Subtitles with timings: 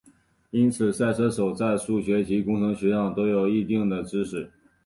[0.49, 4.49] 因此赛车手在数学及工程学上都有一定的知识。